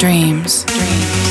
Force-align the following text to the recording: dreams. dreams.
dreams. 0.00 0.64
dreams. 0.64 1.29